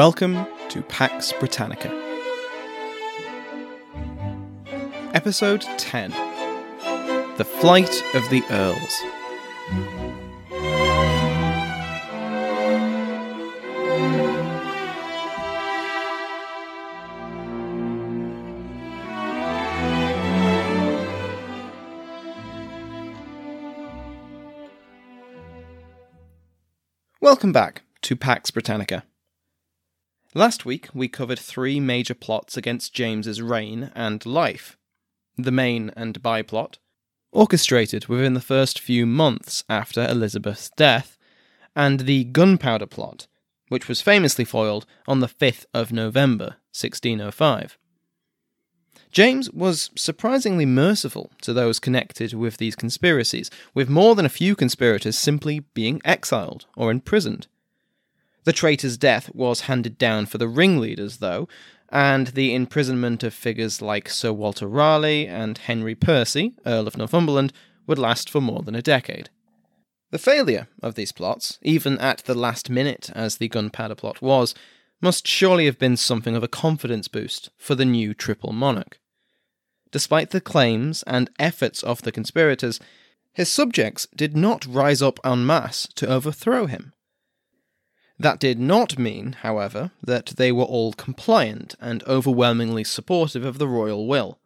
[0.00, 1.90] Welcome to Pax Britannica.
[5.12, 6.12] Episode 10
[7.36, 9.02] The Flight of the Earls.
[27.20, 29.04] Welcome back to Pax Britannica.
[30.34, 34.76] Last week, we covered three major plots against James's reign and life
[35.36, 36.78] the main and bye plot,
[37.32, 41.16] orchestrated within the first few months after Elizabeth's death,
[41.74, 43.26] and the gunpowder plot,
[43.68, 47.78] which was famously foiled on the 5th of November, 1605.
[49.10, 54.54] James was surprisingly merciful to those connected with these conspiracies, with more than a few
[54.54, 57.48] conspirators simply being exiled or imprisoned.
[58.44, 61.48] The traitor's death was handed down for the ringleaders, though,
[61.90, 67.52] and the imprisonment of figures like Sir Walter Raleigh and Henry Percy, Earl of Northumberland,
[67.86, 69.28] would last for more than a decade.
[70.10, 74.54] The failure of these plots, even at the last minute as the gunpowder plot was,
[75.00, 78.98] must surely have been something of a confidence boost for the new triple monarch.
[79.90, 82.80] Despite the claims and efforts of the conspirators,
[83.32, 86.92] his subjects did not rise up en masse to overthrow him.
[88.20, 93.66] That did not mean, however, that they were all compliant and overwhelmingly supportive of the
[93.66, 94.38] royal will.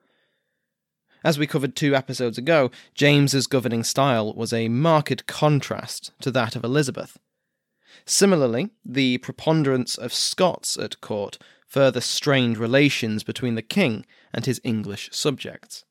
[1.24, 6.54] As we covered two episodes ago, James's governing style was a marked contrast to that
[6.54, 7.18] of Elizabeth.
[8.06, 11.36] Similarly, the preponderance of Scots at court
[11.66, 15.84] further strained relations between the king and his English subjects.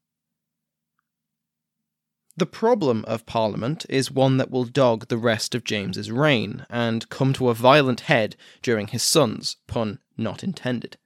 [2.36, 7.08] The problem of Parliament is one that will dog the rest of James's reign and
[7.10, 10.98] come to a violent head during his son's, pun not intended.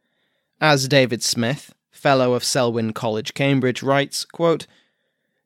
[0.61, 4.67] As David Smith, Fellow of Selwyn College, Cambridge, writes, quote,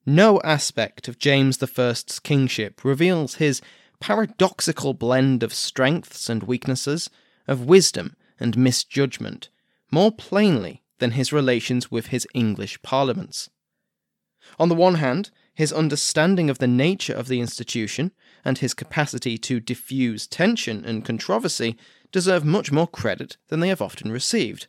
[0.05, 3.59] No aspect of James I's kingship reveals his
[3.99, 7.09] paradoxical blend of strengths and weaknesses,
[7.47, 9.49] of wisdom and misjudgment,
[9.89, 13.49] more plainly than his relations with his English parliaments.
[14.59, 15.31] On the one hand,
[15.61, 18.11] his understanding of the nature of the institution
[18.43, 21.77] and his capacity to diffuse tension and controversy
[22.11, 24.65] deserve much more credit than they have often received.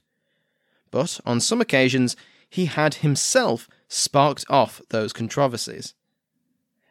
[0.90, 2.14] But on some occasions,
[2.50, 5.94] he had himself sparked off those controversies.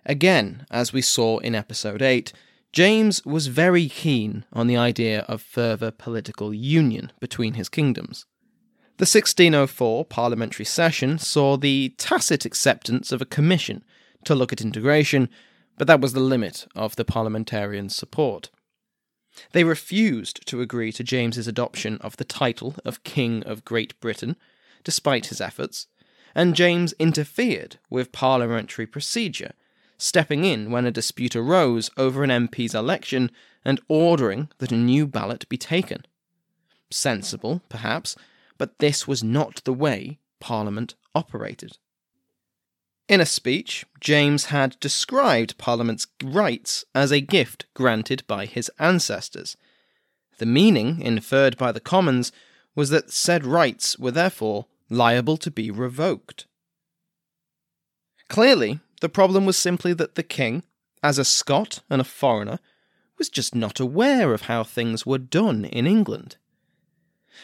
[0.04, 2.34] Again, as we saw in episode 8,
[2.74, 8.26] James was very keen on the idea of further political union between his kingdoms.
[8.98, 13.84] The 1604 parliamentary session saw the tacit acceptance of a commission
[14.26, 15.30] to look at integration,
[15.78, 18.52] but that was the limit of the parliamentarians' support.
[19.54, 24.36] They refused to agree to James's adoption of the title of King of Great Britain,
[24.84, 25.88] despite his efforts,
[26.36, 29.54] and James interfered with parliamentary procedure,
[29.98, 33.32] stepping in when a dispute arose over an MP's election
[33.64, 36.06] and ordering that a new ballot be taken.
[36.90, 38.16] Sensible, perhaps,
[38.62, 41.80] but this was not the way Parliament operated.
[43.10, 49.58] In a speech, James had described Parliament's rights as a gift granted by his ancestors.
[50.38, 52.32] The meaning inferred by the Commons
[52.76, 56.46] was that said rights were therefore liable to be revoked.
[58.30, 60.62] Clearly, the problem was simply that the king,
[61.02, 62.60] as a Scot and a foreigner,
[63.18, 66.38] was just not aware of how things were done in England.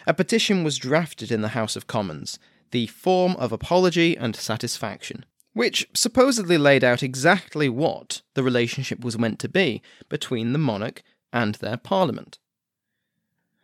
[0.06, 2.40] A petition was drafted in the House of Commons,
[2.72, 9.18] the Form of Apology and Satisfaction, which supposedly laid out exactly what the relationship was
[9.18, 12.40] meant to be between the monarch and their parliament.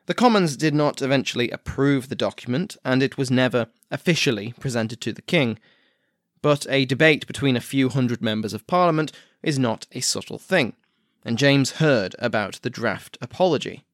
[0.05, 5.13] The Commons did not eventually approve the document, and it was never officially presented to
[5.13, 5.59] the King.
[6.41, 10.73] But a debate between a few hundred members of Parliament is not a subtle thing,
[11.23, 13.85] and James heard about the draft apology.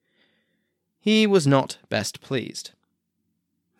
[1.09, 2.69] He was not best pleased.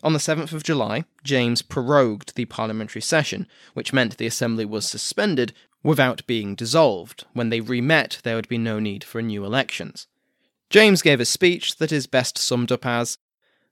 [0.01, 4.87] On the 7th of July, James prorogued the parliamentary session, which meant the Assembly was
[4.87, 5.53] suspended
[5.83, 7.25] without being dissolved.
[7.33, 10.07] When they re-met, there would be no need for new elections.
[10.71, 13.19] James gave a speech that is best summed up as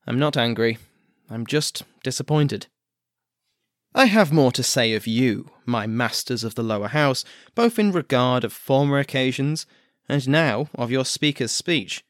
[0.05, 0.77] I'm not angry,
[1.27, 2.67] I'm just disappointed.
[3.95, 7.25] I have more to say of you, my masters of the lower house,
[7.55, 9.65] both in regard of former occasions,
[10.07, 12.03] and now of your speaker's speech.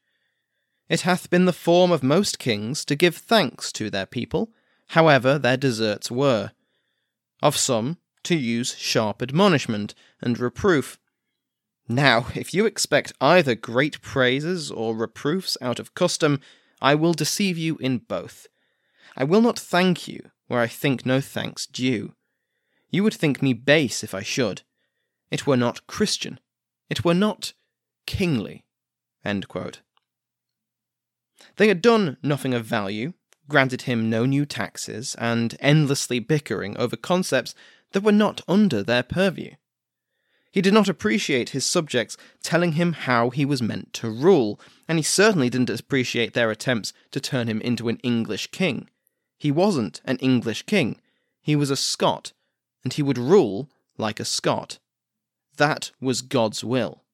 [0.88, 4.50] It hath been the form of most kings to give thanks to their people,
[4.88, 6.52] however their deserts were.
[7.42, 10.98] Of some, to use sharp admonishment and reproof,
[11.90, 16.40] now, if you expect either great praises or reproofs out of custom,
[16.82, 18.46] I will deceive you in both.
[19.16, 22.14] I will not thank you where I think no thanks due.
[22.90, 24.62] You would think me base if I should.
[25.30, 26.38] It were not Christian.
[26.90, 27.54] It were not
[28.06, 28.64] kingly.
[31.56, 33.12] They had done nothing of value,
[33.48, 37.54] granted him no new taxes, and endlessly bickering over concepts
[37.92, 39.52] that were not under their purview.
[40.50, 44.98] He did not appreciate his subjects telling him how he was meant to rule, and
[44.98, 48.88] he certainly didn't appreciate their attempts to turn him into an English king.
[49.36, 51.00] He wasn't an English king,
[51.40, 52.32] he was a Scot,
[52.82, 54.78] and he would rule like a Scot.
[55.56, 57.04] That was God's will.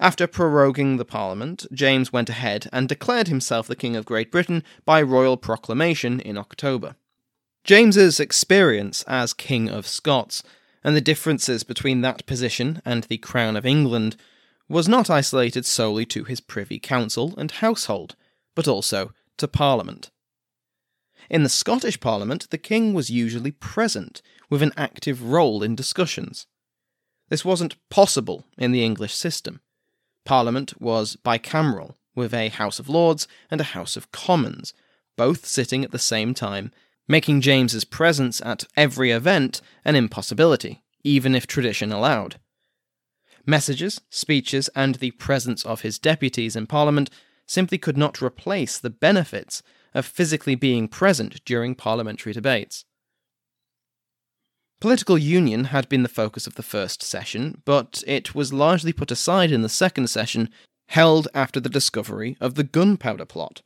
[0.00, 4.64] After proroguing the Parliament, James went ahead and declared himself the King of Great Britain
[4.84, 6.96] by royal proclamation in October.
[7.62, 10.42] James's experience as King of Scots
[10.82, 14.16] and the differences between that position and the Crown of England
[14.68, 18.16] was not isolated solely to his Privy Council and household,
[18.54, 20.10] but also to Parliament.
[21.30, 26.46] In the Scottish Parliament, the King was usually present, with an active role in discussions.
[27.28, 29.60] This wasn't possible in the English system.
[30.24, 34.74] Parliament was bicameral, with a House of Lords and a House of Commons,
[35.16, 36.72] both sitting at the same time
[37.08, 42.38] making James's presence at every event an impossibility, even if tradition allowed.
[43.44, 47.10] Messages, speeches, and the presence of his deputies in Parliament
[47.46, 49.62] simply could not replace the benefits
[49.94, 52.84] of physically being present during parliamentary debates.
[54.82, 59.12] Political union had been the focus of the first session, but it was largely put
[59.12, 60.50] aside in the second session,
[60.88, 63.62] held after the discovery of the gunpowder plot.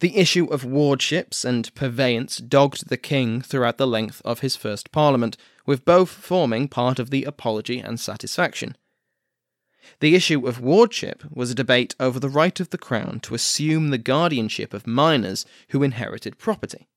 [0.00, 4.92] The issue of wardships and purveyance dogged the king throughout the length of his first
[4.92, 8.78] parliament, with both forming part of the apology and satisfaction.
[10.00, 13.90] The issue of wardship was a debate over the right of the crown to assume
[13.90, 16.88] the guardianship of minors who inherited property.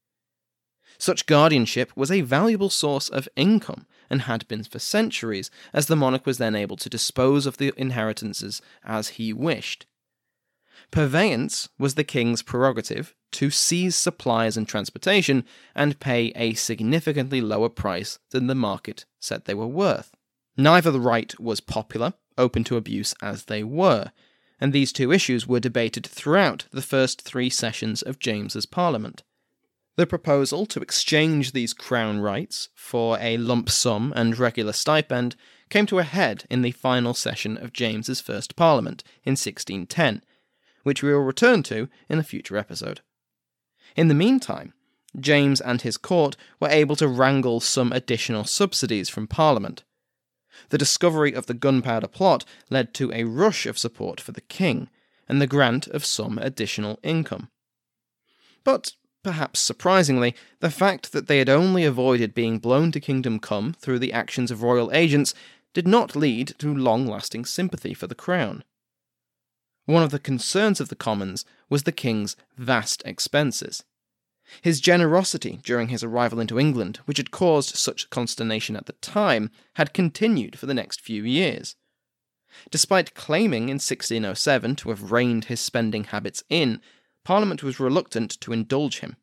[1.01, 5.95] Such guardianship was a valuable source of income and had been for centuries, as the
[5.95, 9.87] monarch was then able to dispose of the inheritances as he wished.
[10.91, 17.69] Purveyance was the king's prerogative to seize supplies and transportation and pay a significantly lower
[17.69, 20.11] price than the market said they were worth.
[20.55, 24.11] Neither the right was popular, open to abuse as they were,
[24.59, 29.23] and these two issues were debated throughout the first three sessions of James's Parliament.
[29.97, 35.35] The proposal to exchange these crown rights for a lump sum and regular stipend
[35.69, 40.23] came to a head in the final session of James's first Parliament in 1610,
[40.83, 43.01] which we will return to in a future episode.
[43.95, 44.73] In the meantime,
[45.19, 49.83] James and his court were able to wrangle some additional subsidies from Parliament.
[50.69, 54.89] The discovery of the gunpowder plot led to a rush of support for the king
[55.27, 57.49] and the grant of some additional income.
[58.63, 63.73] But, perhaps surprisingly, the fact that they had only avoided being blown to kingdom come
[63.73, 65.33] through the actions of royal agents
[65.73, 68.63] did not lead to long lasting sympathy for the crown.
[69.85, 73.83] One of the concerns of the Commons was the king's vast expenses.
[74.61, 79.49] His generosity during his arrival into England, which had caused such consternation at the time,
[79.75, 81.75] had continued for the next few years.
[82.69, 86.81] Despite claiming in 1607 to have reined his spending habits in,
[87.23, 89.15] Parliament was reluctant to indulge him.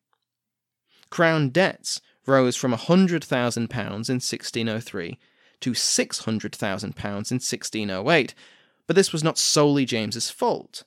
[1.10, 5.18] Crown debts rose from £100,000 in 1603
[5.60, 8.34] to £600,000 in 1608,
[8.86, 10.84] But this was not solely James's fault.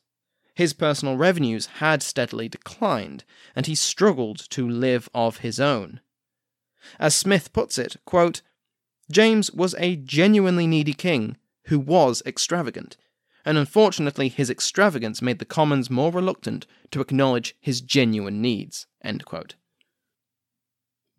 [0.56, 3.24] His personal revenues had steadily declined,
[3.56, 6.02] and he struggled to live of his own.
[7.00, 8.42] As Smith puts it, quote,
[9.12, 12.98] James was a genuinely needy king who was extravagant,
[13.46, 18.88] and unfortunately his extravagance made the Commons more reluctant to acknowledge his genuine needs.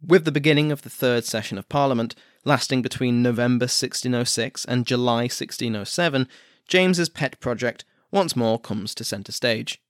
[0.05, 2.15] With the beginning of the third session of Parliament,
[2.45, 6.27] lasting between November 1606 and July 1607,
[6.67, 9.81] James's pet project once more comes to centre stage.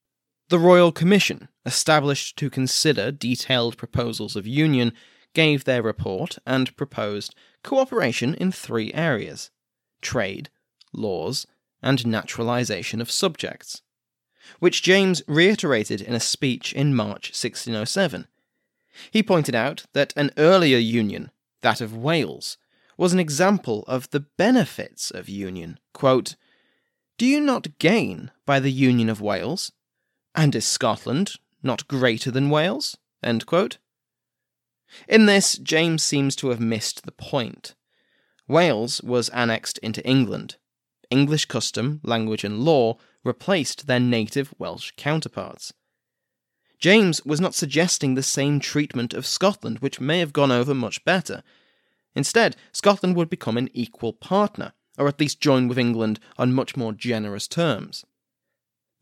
[0.48, 4.92] The Royal Commission, established to consider detailed proposals of union,
[5.34, 9.50] gave their report and proposed cooperation in three areas
[10.02, 10.50] trade,
[10.92, 11.46] laws,
[11.82, 13.82] and naturalisation of subjects,
[14.58, 18.26] which James reiterated in a speech in March 1607.
[19.10, 21.30] He pointed out that an earlier union,
[21.62, 22.58] that of Wales,
[22.96, 25.78] was an example of the benefits of union.
[25.92, 26.36] Quote,
[27.18, 29.72] Do you not gain by the union of Wales?
[30.34, 32.96] And is Scotland not greater than Wales?
[35.08, 37.74] In this, James seems to have missed the point.
[38.48, 40.56] Wales was annexed into England,
[41.12, 45.72] English custom, language, and law replaced their native Welsh counterparts.
[46.78, 51.04] James was not suggesting the same treatment of Scotland, which may have gone over much
[51.04, 51.42] better.
[52.14, 56.76] Instead, Scotland would become an equal partner, or at least join with England on much
[56.76, 58.04] more generous terms.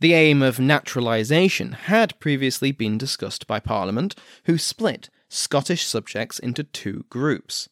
[0.01, 4.15] The aim of naturalisation had previously been discussed by Parliament,
[4.45, 7.69] who split Scottish subjects into two groups.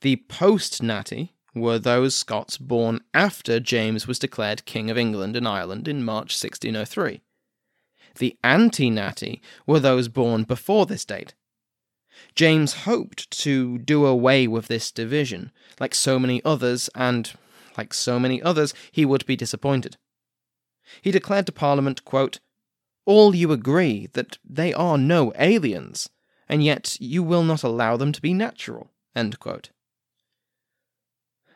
[0.00, 5.48] The post nati, were those Scots born after James was declared King of England and
[5.48, 7.22] Ireland in March 1603.
[8.18, 11.34] The ante nati were those born before this date.
[12.34, 17.32] James hoped to do away with this division, like so many others, and,
[17.76, 19.96] like so many others, he would be disappointed.
[21.02, 22.40] He declared to Parliament, quote,
[23.04, 26.08] All you agree that they are no aliens,
[26.48, 28.90] and yet you will not allow them to be natural.
[29.14, 29.70] End quote.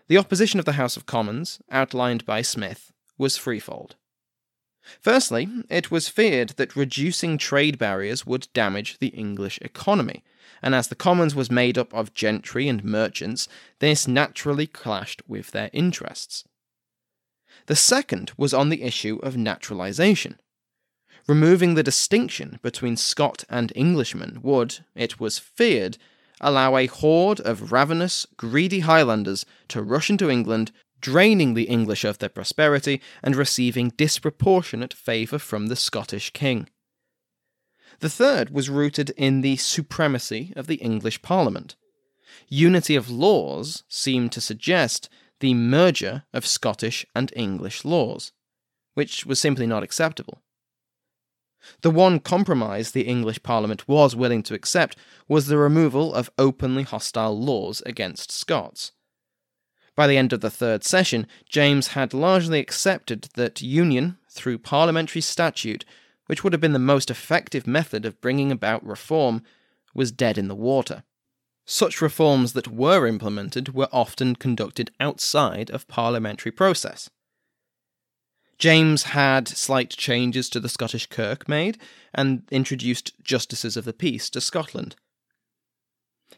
[0.08, 3.96] The opposition of the House of Commons, outlined by Smith, was threefold.
[5.00, 10.24] Firstly, it was feared that reducing trade barriers would damage the English economy,
[10.60, 15.52] and as the Commons was made up of gentry and merchants, this naturally clashed with
[15.52, 16.44] their interests.
[17.66, 20.40] The second was on the issue of naturalisation.
[21.28, 25.96] Removing the distinction between Scot and Englishman would, it was feared,
[26.42, 32.18] allow a horde of ravenous, greedy Highlanders to rush into England, draining the English of
[32.18, 36.68] their prosperity and receiving disproportionate favour from the Scottish king.
[38.00, 41.76] The third was rooted in the supremacy of the English Parliament.
[42.48, 45.08] Unity of laws seemed to suggest
[45.40, 48.32] the merger of Scottish and English laws,
[48.94, 50.42] which was simply not acceptable.
[51.82, 54.96] The one compromise the English Parliament was willing to accept
[55.28, 58.92] was the removal of openly hostile laws against Scots.
[59.94, 65.20] By the end of the third session, James had largely accepted that union, through parliamentary
[65.20, 65.84] statute,
[66.26, 69.42] which would have been the most effective method of bringing about reform,
[69.94, 71.04] was dead in the water.
[71.66, 77.10] Such reforms that were implemented were often conducted outside of parliamentary process.
[78.58, 81.78] James had slight changes to the Scottish Kirk made
[82.14, 84.96] and introduced justices of the peace to Scotland.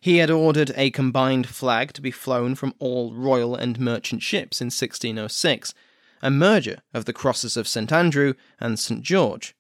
[0.01, 4.61] He had ordered a combined flag to be flown from all royal and merchant ships
[4.61, 5.75] in 1606,
[6.23, 9.55] a merger of the crosses of St Andrew and St George.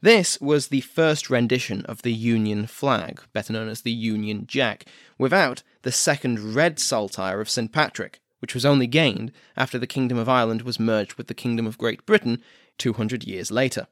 [0.00, 4.84] This was the first rendition of the Union flag, better known as the Union Jack,
[5.18, 10.18] without the second red saltire of St Patrick, which was only gained after the Kingdom
[10.18, 12.42] of Ireland was merged with the Kingdom of Great Britain
[12.78, 13.86] 200 years later.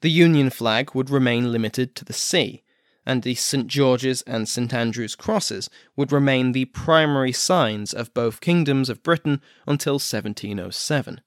[0.00, 2.62] The Union flag would remain limited to the sea,
[3.06, 8.40] and the St George's and St Andrew's crosses would remain the primary signs of both
[8.40, 11.20] kingdoms of Britain until 1707.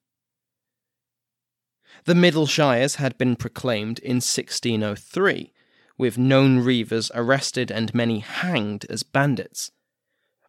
[2.05, 5.51] The Middle Shires had been proclaimed in 1603,
[5.97, 9.71] with known reivers arrested and many hanged as bandits.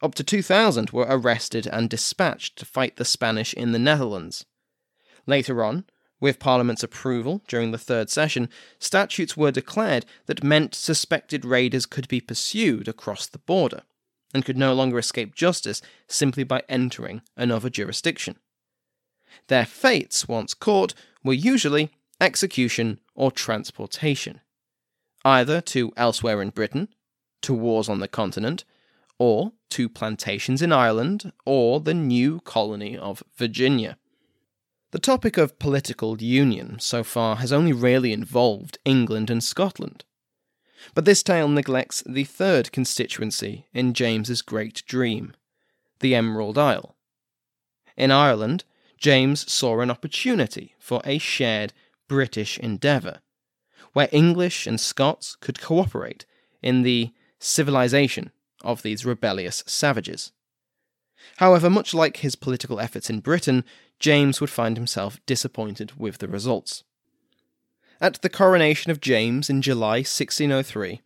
[0.00, 4.45] Up to 2,000 were arrested and dispatched to fight the Spanish in the Netherlands.
[5.26, 5.85] Later on,
[6.21, 12.09] with Parliament's approval during the third session, statutes were declared that meant suspected raiders could
[12.09, 13.83] be pursued across the border
[14.35, 18.37] and could no longer escape justice simply by entering another jurisdiction.
[19.49, 21.90] Their fates, once caught, were usually
[22.21, 24.40] execution or transportation,
[25.25, 26.88] either to elsewhere in Britain,
[27.43, 28.64] to wars on the continent,
[29.19, 33.99] or to plantations in Ireland or the new colony of Virginia.
[34.91, 40.05] The topic of political union so far has only really involved England and Scotland.
[40.95, 45.35] But this tale neglects the third constituency in James's great dream
[46.01, 46.95] the Emerald Isle.
[47.97, 48.65] In Ireland,
[48.97, 51.73] James saw an opportunity for a shared
[52.07, 53.21] British endeavour,
[53.93, 56.25] where English and Scots could cooperate
[56.63, 58.31] in the civilization
[58.62, 60.33] of these rebellious savages.
[61.37, 63.65] However, much like his political efforts in Britain,
[63.99, 66.85] James would find himself disappointed with the results.
[68.00, 71.00] At the coronation of James in July 1603,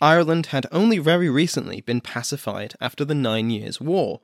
[0.00, 4.20] Ireland had only very recently been pacified after the Nine Years' War,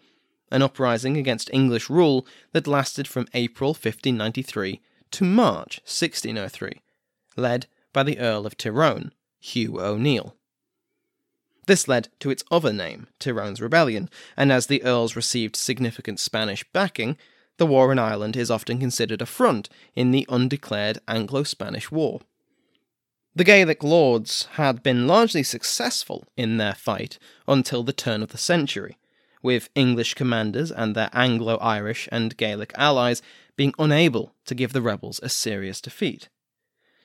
[0.53, 6.81] an uprising against English rule that lasted from April 1593 to March 1603,
[7.37, 10.37] led by the Earl of Tyrone, Hugh O'Neill.
[11.67, 16.65] This led to its other name, Tyrone's Rebellion, and as the Earls received significant Spanish
[16.73, 17.17] backing,
[17.57, 22.21] the war in Ireland is often considered a front in the undeclared Anglo Spanish War.
[23.37, 27.19] The Gaelic lords had been largely successful in their fight
[27.49, 28.97] until the turn of the century,
[29.43, 33.23] with English commanders and their Anglo Irish and Gaelic allies
[33.57, 36.29] being unable to give the rebels a serious defeat.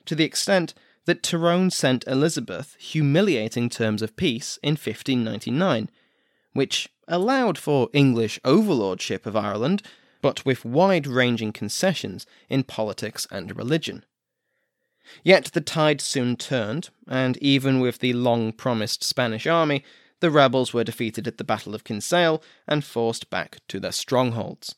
[0.06, 0.74] To the extent
[1.06, 5.90] that Tyrone sent Elizabeth humiliating terms of peace in 1599,
[6.52, 9.82] which allowed for English overlordship of Ireland
[10.22, 14.04] but with wide ranging concessions in politics and religion.
[15.24, 19.84] Yet the tide soon turned, and even with the long promised Spanish army,
[20.20, 24.76] the rebels were defeated at the Battle of Kinsale and forced back to their strongholds.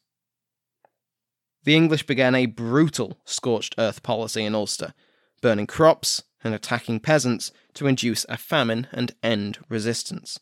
[1.65, 4.95] The English began a brutal scorched earth policy in Ulster,
[5.43, 10.41] burning crops and attacking peasants to induce a famine and end resistance.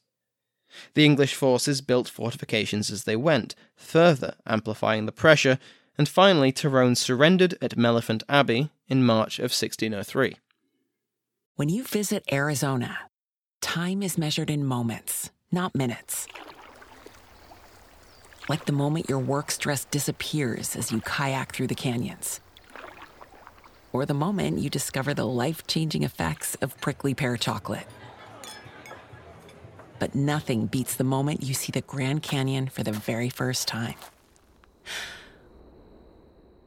[0.94, 5.58] The English forces built fortifications as they went, further amplifying the pressure,
[5.98, 10.36] and finally Tyrone surrendered at Mellifont Abbey in March of 1603.
[11.56, 12.96] When you visit Arizona,
[13.60, 16.26] time is measured in moments, not minutes.
[18.48, 22.40] Like the moment your work stress disappears as you kayak through the canyons.
[23.92, 27.86] Or the moment you discover the life changing effects of prickly pear chocolate
[30.00, 33.94] but nothing beats the moment you see the Grand Canyon for the very first time.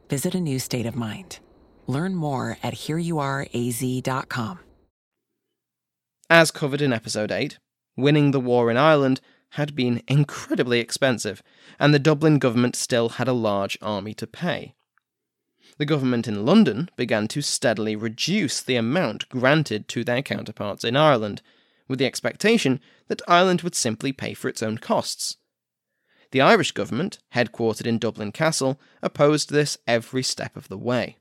[0.10, 1.40] Visit a new state of mind.
[1.88, 4.60] Learn more at hereyouareaz.com.
[6.30, 7.60] As covered in episode 8,
[7.98, 9.20] winning the war in Ireland
[9.52, 11.44] had been incredibly expensive,
[11.80, 14.76] and the Dublin government still had a large army to pay.
[15.78, 20.96] The government in London began to steadily reduce the amount granted to their counterparts in
[20.96, 21.42] Ireland,
[21.88, 25.38] with the expectation that Ireland would simply pay for its own costs.
[26.32, 31.18] The Irish government, headquartered in Dublin Castle, opposed this every step of the way.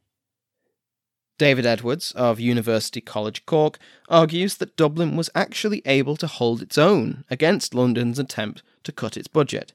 [1.39, 6.79] David Edwards of University College Cork argues that Dublin was actually able to hold its
[6.79, 9.73] own against London's attempt to cut its budget.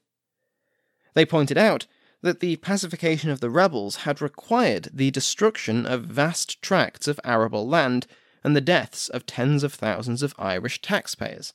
[1.14, 1.88] They pointed out
[2.22, 7.68] that the pacification of the rebels had required the destruction of vast tracts of arable
[7.68, 8.08] land
[8.44, 11.54] and the deaths of tens of thousands of Irish taxpayers.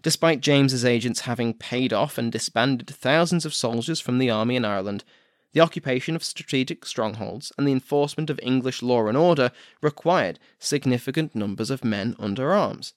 [0.00, 4.64] Despite James's agents having paid off and disbanded thousands of soldiers from the army in
[4.64, 5.04] Ireland,
[5.52, 9.50] the occupation of strategic strongholds and the enforcement of English law and order
[9.82, 12.94] required significant numbers of men under arms.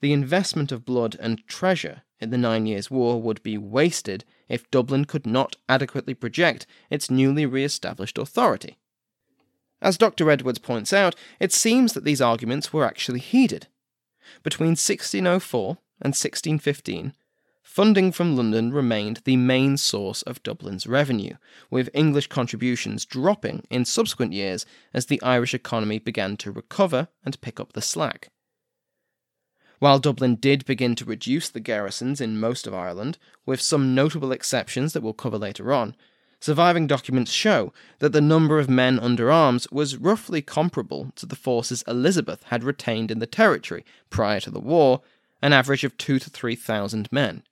[0.00, 4.70] The investment of blood and treasure in the Nine Years' War would be wasted if
[4.70, 8.78] Dublin could not adequately project its newly re established authority.
[9.80, 10.30] As Dr.
[10.30, 13.68] Edwards points out, it seems that these arguments were actually heeded.
[14.42, 17.12] Between 1604 and 1615,
[17.62, 21.34] funding from London remained the main source of Dublin's revenue,
[21.70, 27.40] with English contributions dropping in subsequent years as the Irish economy began to recover and
[27.40, 28.30] pick up the slack.
[29.78, 34.32] While Dublin did begin to reduce the garrisons in most of Ireland, with some notable
[34.32, 35.94] exceptions that we'll cover later on,
[36.40, 41.36] surviving documents show that the number of men under arms was roughly comparable to the
[41.36, 45.02] forces Elizabeth had retained in the territory prior to the war,
[45.42, 47.44] an average of two to three thousand men.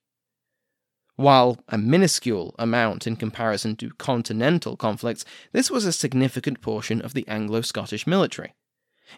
[1.14, 7.14] While a minuscule amount in comparison to continental conflicts, this was a significant portion of
[7.14, 8.52] the Anglo Scottish military,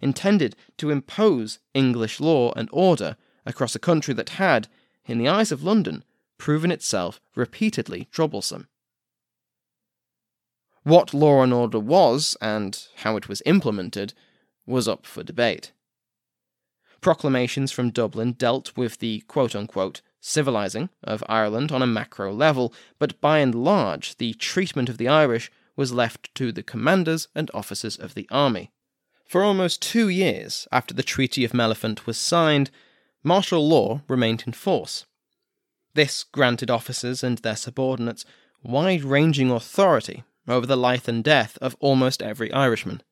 [0.03, 4.69] intended to impose English law and order across a country that had,
[5.07, 6.05] in the eyes of London,
[6.37, 8.69] proven itself repeatedly troublesome.
[10.83, 14.15] What law and order was, and how it was implemented,
[14.67, 15.73] was up for debate.
[17.01, 22.73] Proclamations from Dublin dealt with the quote unquote civilizing of Ireland on a macro level,
[22.99, 27.51] but by and large, the treatment of the Irish was left to the commanders and
[27.55, 28.73] officers of the army.
[29.29, 32.71] For almost two years after the Treaty of Mellifont was signed,
[33.23, 35.05] martial law remained in force.
[35.93, 38.25] This granted officers and their subordinates
[38.63, 43.03] wide ranging authority over the life and death of almost every Irishman.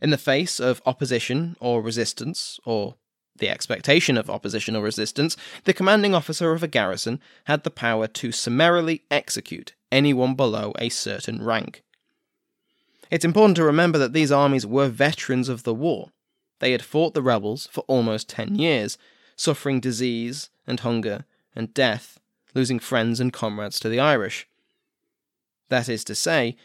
[0.00, 2.96] In the face of opposition or resistance, or
[3.36, 8.08] the expectation of opposition or resistance, the commanding officer of a garrison had the power
[8.08, 11.84] to summarily execute anyone below a certain rank.
[13.12, 16.08] It's important to remember that these armies were veterans of the war.
[16.60, 18.96] They had fought the rebels for almost ten years,
[19.36, 22.18] suffering disease and hunger and death,
[22.54, 24.48] losing friends and comrades to the Irish.
[25.68, 26.56] That is to say,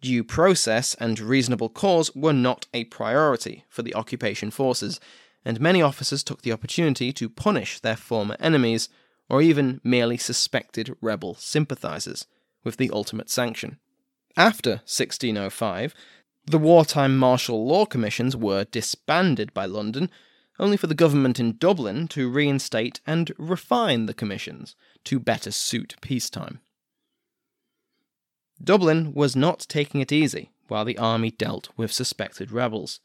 [0.00, 5.00] due process and reasonable cause were not a priority for the occupation forces,
[5.44, 8.88] and many officers took the opportunity to punish their former enemies
[9.28, 12.26] or even merely suspected rebel sympathizers,
[12.64, 13.78] with the ultimate sanction.
[14.36, 15.94] After 1605,
[16.46, 20.10] the wartime martial law commissions were disbanded by London,
[20.58, 25.96] only for the government in Dublin to reinstate and refine the commissions to better suit
[26.00, 26.60] peacetime.
[28.62, 33.00] Dublin was not taking it easy while the army dealt with suspected rebels.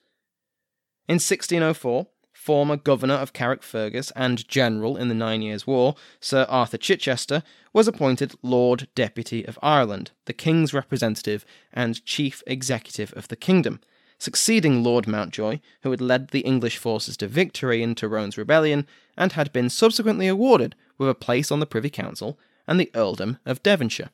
[1.07, 6.77] In 1604, former governor of Carrickfergus and general in the Nine Years' War, Sir Arthur
[6.77, 7.41] Chichester,
[7.73, 13.79] was appointed Lord Deputy of Ireland, the King's representative and chief executive of the kingdom,
[14.19, 18.85] succeeding Lord Mountjoy, who had led the English forces to victory in Tyrone's rebellion
[19.17, 23.39] and had been subsequently awarded with a place on the Privy Council and the earldom
[23.45, 24.09] of Devonshire.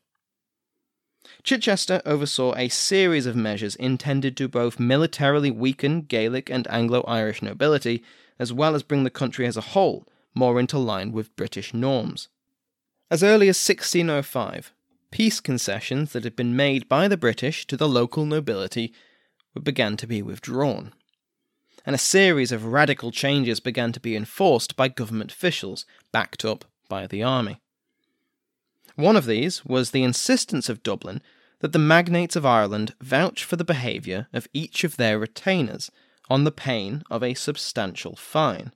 [1.44, 7.42] Chichester oversaw a series of measures intended to both militarily weaken Gaelic and Anglo Irish
[7.42, 8.04] nobility,
[8.40, 12.28] as well as bring the country as a whole more into line with British norms.
[13.10, 14.74] As early as 1605,
[15.12, 18.94] peace concessions that had been made by the British to the local nobility
[19.62, 20.94] began to be withdrawn,
[21.86, 26.66] and a series of radical changes began to be enforced by government officials, backed up
[26.88, 27.61] by the army.
[29.02, 31.24] One of these was the insistence of Dublin
[31.62, 35.90] that the magnates of Ireland vouch for the behaviour of each of their retainers
[36.30, 38.74] on the pain of a substantial fine.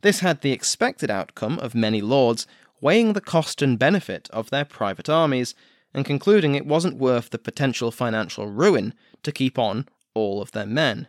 [0.00, 2.46] This had the expected outcome of many lords
[2.80, 5.54] weighing the cost and benefit of their private armies
[5.92, 8.94] and concluding it wasn't worth the potential financial ruin
[9.24, 11.06] to keep on all of their men.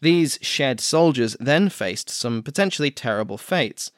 [0.00, 3.92] These shed soldiers then faced some potentially terrible fates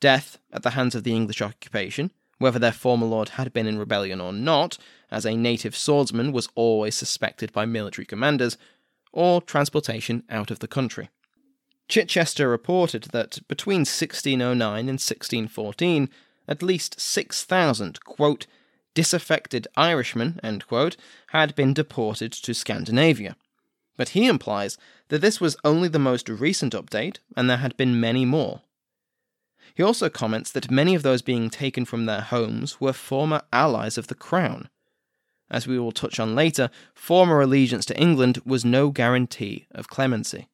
[0.00, 2.10] death at the hands of the English occupation,
[2.42, 4.76] whether their former lord had been in rebellion or not,
[5.10, 8.58] as a native swordsman was always suspected by military commanders,
[9.12, 11.08] or transportation out of the country.
[11.88, 16.08] Chichester reported that between 1609 and 1614,
[16.48, 18.46] at least 6,000, quote,
[18.94, 20.96] disaffected Irishmen, quote,
[21.28, 23.36] had been deported to Scandinavia.
[23.96, 24.78] But he implies
[25.08, 28.62] that this was only the most recent update, and there had been many more.
[29.74, 33.96] He also comments that many of those being taken from their homes were former allies
[33.96, 34.68] of the Crown.
[35.50, 40.48] As we will touch on later, former allegiance to England was no guarantee of clemency.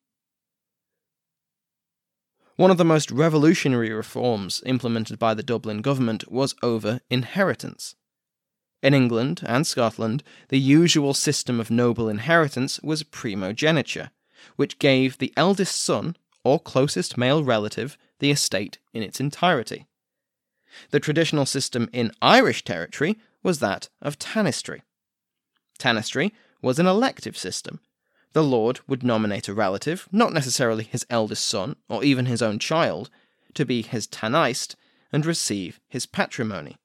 [2.56, 7.94] One of the most revolutionary reforms implemented by the Dublin government was over inheritance.
[8.82, 14.10] In England and Scotland, the usual system of noble inheritance was primogeniture,
[14.56, 19.87] which gave the eldest son or closest male relative the estate in its entirety.
[20.90, 24.83] The traditional system in Irish territory was that of tanistry.
[25.78, 27.81] Tanistry was an elective system.
[28.33, 32.59] The lord would nominate a relative, not necessarily his eldest son or even his own
[32.59, 33.11] child,
[33.54, 34.74] to be his tanaist
[35.12, 36.76] and receive his patrimony.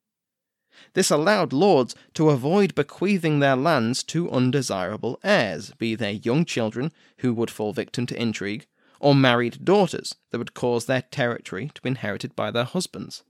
[0.93, 6.91] This allowed lords to avoid bequeathing their lands to undesirable heirs, be they young children
[7.17, 8.65] who would fall victim to intrigue,
[9.03, 13.23] or married daughters that would cause their territory to be inherited by their husbands.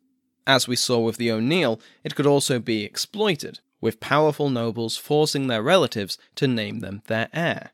[0.46, 5.48] As we saw with the O'Neill, it could also be exploited, with powerful nobles forcing
[5.48, 7.72] their relatives to name them their heir.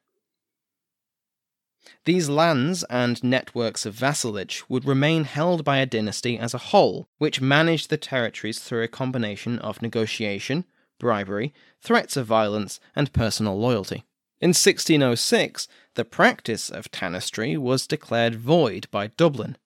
[2.05, 7.09] These lands and networks of vassalage would remain held by a dynasty as a whole,
[7.17, 10.63] which managed the territories through a combination of negotiation,
[10.99, 14.05] bribery, threats of violence, and personal loyalty.
[14.41, 19.57] In 1606, the practice of tanistry was declared void by Dublin.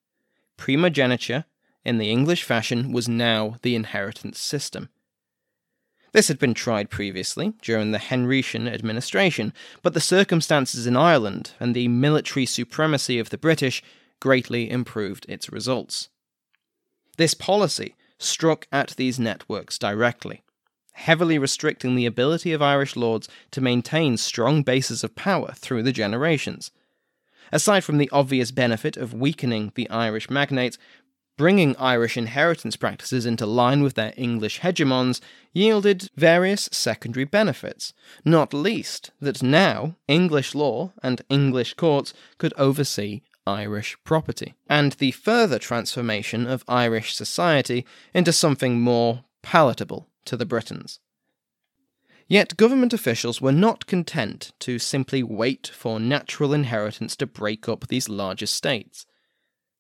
[0.57, 1.45] Primogeniture,
[1.86, 4.89] in the English fashion, was now the inheritance system.
[6.12, 11.75] This had been tried previously during the Henrician administration, but the circumstances in Ireland and
[11.75, 13.83] the military supremacy of the British
[14.19, 16.09] greatly improved its results.
[17.17, 20.43] This policy struck at these networks directly,
[20.93, 25.91] heavily restricting the ability of Irish lords to maintain strong bases of power through the
[25.91, 26.71] generations.
[27.51, 30.77] Aside from the obvious benefit of weakening the Irish magnates,
[31.38, 35.19] bringing Irish inheritance practices into line with their English hegemons
[35.51, 43.21] yielded various secondary benefits, not least that now English law and English courts could oversee
[43.45, 50.45] Irish property, and the further transformation of Irish society into something more palatable to the
[50.45, 50.99] Britons.
[52.27, 57.88] Yet government officials were not content to simply wait for natural inheritance to break up
[57.88, 59.05] these large estates.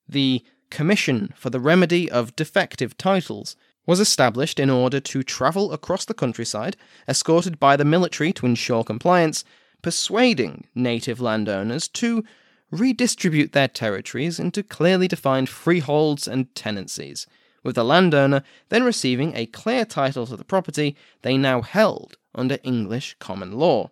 [0.07, 6.05] The Commission for the Remedy of Defective Titles was established in order to travel across
[6.05, 6.75] the countryside,
[7.07, 9.43] escorted by the military to ensure compliance,
[9.81, 12.23] persuading native landowners to
[12.71, 17.27] redistribute their territories into clearly defined freeholds and tenancies,
[17.63, 22.59] with the landowner then receiving a clear title to the property they now held under
[22.63, 23.89] English common law.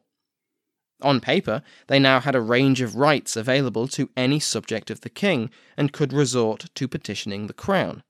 [1.01, 5.09] On paper, they now had a range of rights available to any subject of the
[5.09, 8.03] king and could resort to petitioning the crown.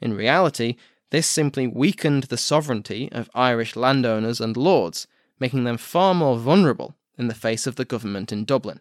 [0.00, 0.76] In reality,
[1.10, 5.06] this simply weakened the sovereignty of Irish landowners and lords,
[5.40, 8.80] making them far more vulnerable in the face of the government in Dublin.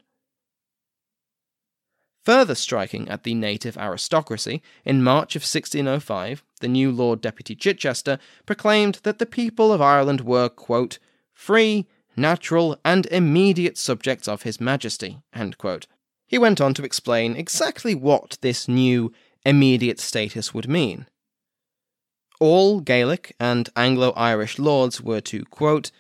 [2.26, 8.18] Further striking at the native aristocracy, in March of 1605, the new Lord Deputy Chichester
[8.48, 10.98] proclaimed that the people of Ireland were, quote,
[11.34, 11.86] free,
[12.18, 15.20] natural, and immediate subjects of His Majesty.
[16.26, 19.14] He went on to explain exactly what this new
[19.46, 21.06] immediate status would mean.
[22.40, 25.92] All Gaelic and Anglo Irish lords were to, quote,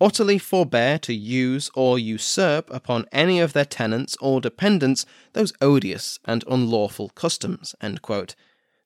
[0.00, 6.18] utterly forbear to use or usurp upon any of their tenants or dependents those odious
[6.24, 7.74] and unlawful customs,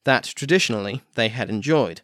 [0.04, 2.02] that traditionally they had enjoyed.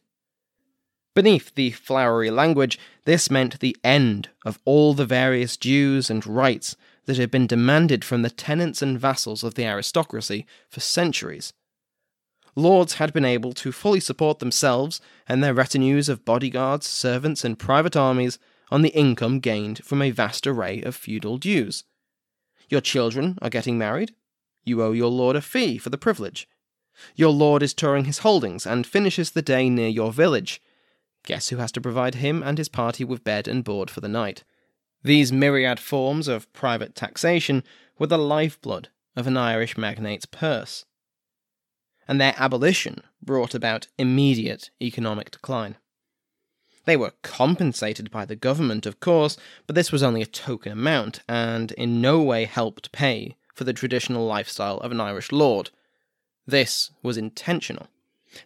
[1.14, 6.76] Beneath the flowery language, this meant the end of all the various dues and rights
[7.06, 11.52] that had been demanded from the tenants and vassals of the aristocracy for centuries.
[12.54, 17.58] Lords had been able to fully support themselves and their retinues of bodyguards, servants, and
[17.58, 18.38] private armies
[18.70, 21.84] on the income gained from a vast array of feudal dues.
[22.68, 24.14] Your children are getting married.
[24.64, 26.48] You owe your lord a fee for the privilege.
[27.16, 30.62] Your lord is touring his holdings and finishes the day near your village.
[31.24, 34.08] Guess who has to provide him and his party with bed and board for the
[34.08, 34.44] night?
[35.02, 37.64] These myriad forms of private taxation
[37.98, 40.84] were the lifeblood of an Irish magnate's purse.
[42.06, 45.76] And their abolition brought about immediate economic decline.
[46.84, 51.20] They were compensated by the government, of course, but this was only a token amount
[51.28, 55.70] and in no way helped pay for the traditional lifestyle of an Irish lord.
[56.46, 57.88] This was intentional.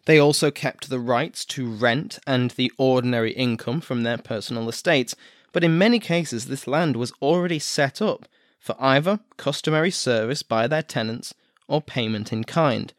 [0.06, 5.14] They also kept the rights to rent and the ordinary income from their personal estates,
[5.52, 8.26] but in many cases this land was already set up
[8.58, 11.34] for either customary service by their tenants
[11.68, 12.92] or payment in kind,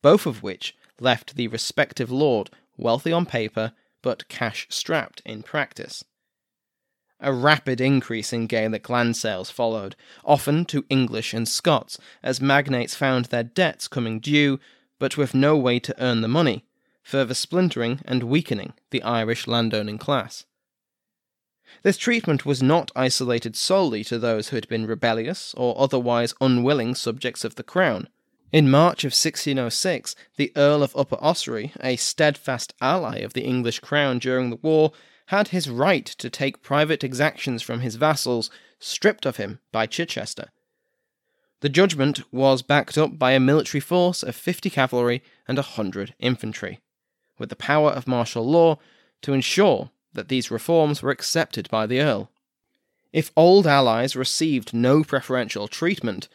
[0.00, 6.04] both of which left the respective lord wealthy on paper but cash strapped in practice.
[7.20, 12.96] A rapid increase in Gaelic land sales followed, often to English and Scots, as magnates
[12.96, 14.58] found their debts coming due,
[14.98, 16.64] but with no way to earn the money,
[17.02, 20.46] further splintering and weakening the Irish landowning class.
[21.82, 26.94] This treatment was not isolated solely to those who had been rebellious or otherwise unwilling
[26.94, 28.08] subjects of the crown.
[28.52, 33.80] In March of 1606, the Earl of Upper Ossory, a steadfast ally of the English
[33.80, 34.92] crown during the war,
[35.28, 40.50] had his right to take private exactions from his vassals stripped of him by Chichester.
[41.60, 46.14] The judgment was backed up by a military force of 50 cavalry and a 100
[46.18, 46.80] infantry,
[47.38, 48.78] with the power of martial law
[49.22, 52.30] to ensure that these reforms were accepted by the Earl.
[53.14, 56.28] If old allies received no preferential treatment,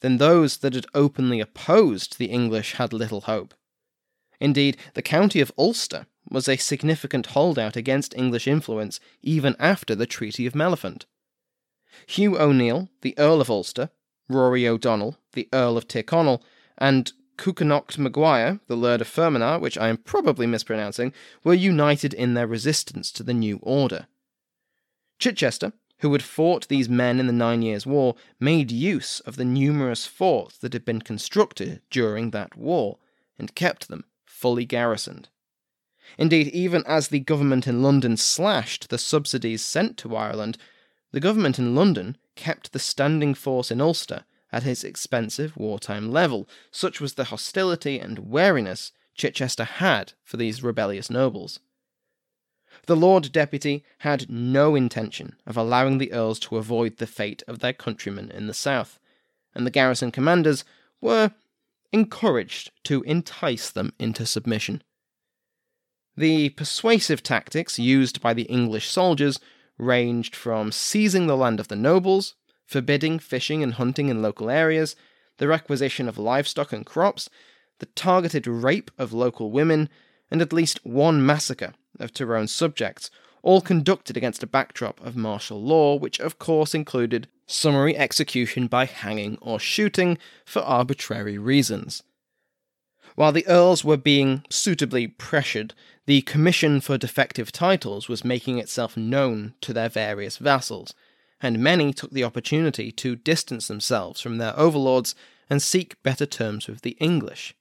[0.00, 3.54] then those that had openly opposed the English had little hope.
[4.40, 10.06] Indeed, the county of Ulster was a significant holdout against English influence even after the
[10.06, 11.06] Treaty of Mellifont.
[12.06, 13.90] Hugh O'Neill, the Earl of Ulster,
[14.28, 16.42] Rory O'Donnell, the Earl of Tyrconnell,
[16.78, 22.34] and Cuchanocht Maguire, the Laird of Fermanagh, which I am probably mispronouncing, were united in
[22.34, 24.06] their resistance to the new order.
[25.18, 29.44] Chichester, who had fought these men in the Nine Years' War, made use of the
[29.44, 32.98] numerous forts that had been constructed during that war,
[33.38, 35.28] and kept them fully garrisoned.
[36.18, 40.58] Indeed, even as the government in London slashed the subsidies sent to Ireland,
[41.12, 46.48] the government in London kept the standing force in Ulster at its expensive wartime level.
[46.70, 51.60] Such was the hostility and wariness Chichester had for these rebellious nobles.
[52.86, 57.58] The Lord Deputy had no intention of allowing the Earls to avoid the fate of
[57.58, 58.98] their countrymen in the south,
[59.54, 60.64] and the garrison commanders
[61.00, 61.32] were
[61.92, 64.82] encouraged to entice them into submission.
[66.16, 69.38] The persuasive tactics used by the English soldiers
[69.78, 72.34] ranged from seizing the land of the nobles,
[72.66, 74.96] forbidding fishing and hunting in local areas,
[75.38, 77.28] the requisition of livestock and crops,
[77.78, 79.88] the targeted rape of local women,
[80.30, 83.10] and at least one massacre of Tyrone's subjects,
[83.42, 88.84] all conducted against a backdrop of martial law, which of course included summary execution by
[88.84, 92.02] hanging or shooting for arbitrary reasons.
[93.16, 95.74] While the earls were being suitably pressured,
[96.06, 100.94] the Commission for Defective Titles was making itself known to their various vassals,
[101.40, 105.14] and many took the opportunity to distance themselves from their overlords
[105.48, 107.54] and seek better terms with the English.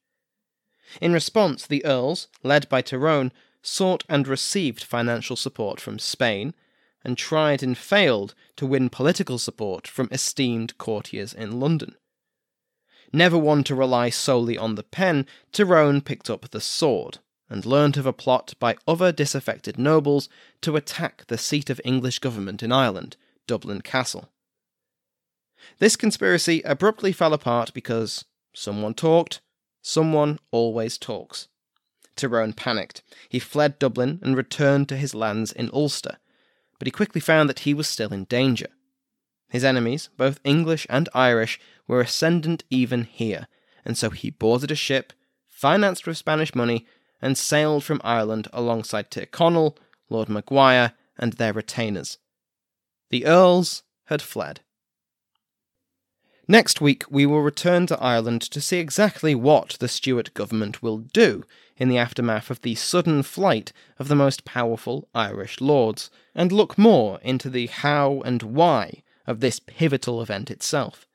[1.02, 6.54] In response, the earls, led by Tyrone, sought and received financial support from Spain,
[7.04, 11.96] and tried and failed to win political support from esteemed courtiers in London.
[13.12, 17.20] Never one to rely solely on the pen, Tyrone picked up the sword
[17.50, 20.30] and learnt of a plot by other disaffected nobles
[20.62, 23.18] to attack the seat of English government in Ireland,
[23.48, 24.30] Dublin Castle.
[25.80, 29.42] This conspiracy abruptly fell apart because someone talked,
[29.82, 31.48] someone always talks.
[32.20, 33.02] Tyrone panicked.
[33.30, 36.18] He fled Dublin and returned to his lands in Ulster,
[36.78, 38.68] but he quickly found that he was still in danger.
[39.50, 43.48] His enemies, both English and Irish, were ascendant even here,
[43.84, 45.14] and so he boarded a ship,
[45.48, 46.86] financed with Spanish money,
[47.22, 49.78] and sailed from Ireland alongside Tyrconnell,
[50.10, 52.18] Lord Maguire, and their retainers.
[53.10, 54.62] The Earls had fled.
[56.52, 60.98] Next week, we will return to Ireland to see exactly what the Stuart government will
[60.98, 61.46] do
[61.78, 66.76] in the aftermath of the sudden flight of the most powerful Irish lords, and look
[66.76, 71.06] more into the how and why of this pivotal event itself.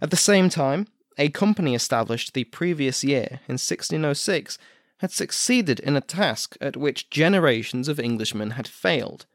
[0.00, 0.86] At the same time,
[1.18, 4.58] a company established the previous year in 1606
[4.98, 9.26] had succeeded in a task at which generations of Englishmen had failed.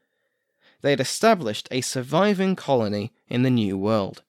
[0.82, 4.24] They had established a surviving colony in the New World.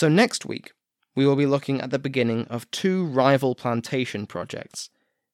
[0.00, 0.72] So next week,
[1.14, 4.88] we will be looking at the beginning of two rival plantation projects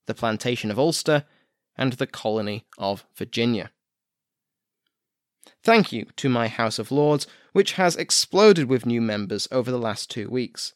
[0.06, 1.22] the Plantation of Ulster
[1.78, 3.70] and the Colony of Virginia.
[5.62, 9.78] Thank you to my House of Lords, which has exploded with new members over the
[9.78, 10.74] last two weeks.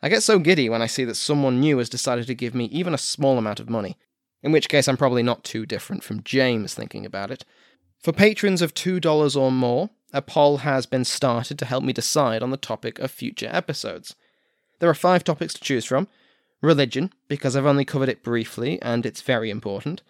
[0.00, 2.64] I get so giddy when I see that someone new has decided to give me
[2.72, 3.98] even a small amount of money,
[4.42, 7.44] in which case I'm probably not too different from James thinking about it.
[7.98, 12.42] For patrons of $2 or more, a poll has been started to help me decide
[12.42, 14.14] on the topic of future episodes.
[14.78, 16.08] There are five topics to choose from.
[16.60, 20.02] Religion, because I've only covered it briefly and it's very important,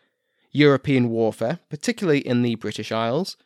[0.50, 3.36] European warfare, particularly in the British Isles,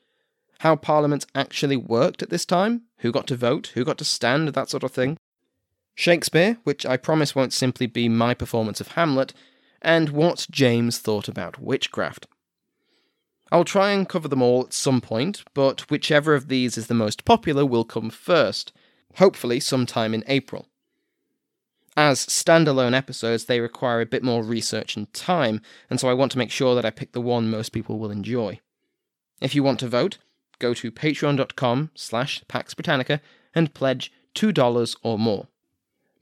[0.61, 4.49] how parliaments actually worked at this time, who got to vote, who got to stand,
[4.49, 5.19] that sort of thing,
[5.95, 9.35] Shakespeare, which I promise won't simply be my performance of Hamlet,
[9.81, 12.27] and what James thought about witchcraft.
[13.53, 16.95] I'll try and cover them all at some point, but whichever of these is the
[16.95, 18.73] most popular will come first,
[19.17, 20.69] hopefully sometime in April.
[21.95, 25.61] As standalone episodes, they require a bit more research and time,
[25.91, 28.11] and so I want to make sure that I pick the one most people will
[28.11, 28.59] enjoy.
[29.43, 30.17] If you want to vote,
[30.59, 33.21] go to patreon.com slash Pax Britannica
[33.55, 35.49] and pledge $2 or more.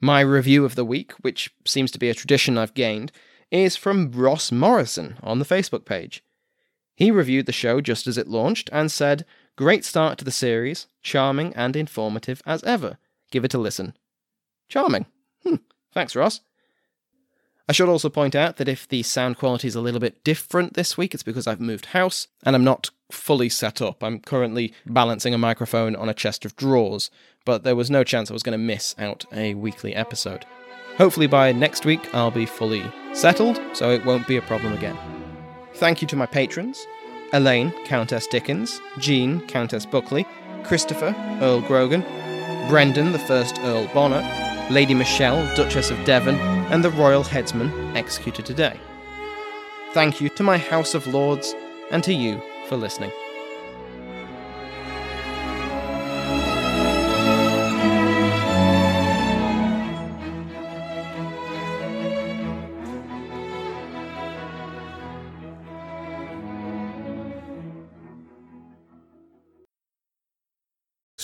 [0.01, 3.13] My review of the week, which seems to be a tradition I've gained,
[3.53, 6.25] is from Ross Morrison on the Facebook page.
[7.01, 9.25] He reviewed the show just as it launched and said,
[9.57, 12.99] Great start to the series, charming and informative as ever.
[13.31, 13.97] Give it a listen.
[14.69, 15.07] Charming.
[15.43, 15.57] Hmm.
[15.95, 16.43] Thanks, Ross.
[17.67, 20.75] I should also point out that if the sound quality is a little bit different
[20.75, 24.05] this week, it's because I've moved house and I'm not fully set up.
[24.05, 27.11] I'm currently balancing a microphone on a chest of drawers,
[27.47, 30.45] but there was no chance I was going to miss out a weekly episode.
[30.99, 32.85] Hopefully, by next week, I'll be fully
[33.15, 35.20] settled, so it won't be a problem again.
[35.75, 36.87] Thank you to my patrons.
[37.33, 40.27] Elaine, Countess Dickens, Jean, Countess Buckley,
[40.65, 42.03] Christopher, Earl Grogan,
[42.69, 44.23] Brendan, the first Earl Bonner,
[44.71, 46.37] Lady Michelle, Duchess of Devon,
[46.71, 48.79] and the royal headsman executed today.
[49.93, 51.55] Thank you to my House of Lords
[51.91, 53.11] and to you for listening.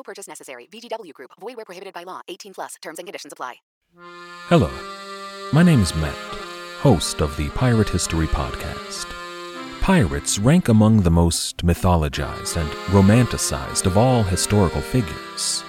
[0.00, 0.66] No purchase necessary.
[0.72, 1.32] VGW Group.
[1.38, 2.22] Void where prohibited by law.
[2.26, 2.76] 18 plus.
[2.80, 3.56] Terms and conditions apply.
[4.48, 4.70] Hello,
[5.52, 6.14] my name is Matt,
[6.80, 9.12] host of the Pirate History Podcast.
[9.82, 15.64] Pirates rank among the most mythologized and romanticized of all historical figures.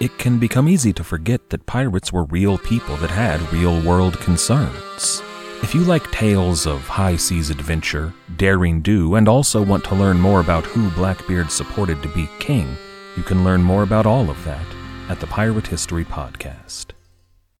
[0.00, 4.18] It can become easy to forget that pirates were real people that had real world
[4.20, 5.22] concerns.
[5.62, 10.18] If you like tales of high seas adventure, daring do, and also want to learn
[10.18, 12.76] more about who Blackbeard supported to be king,
[13.16, 14.66] you can learn more about all of that
[15.08, 16.95] at the Pirate History Podcast.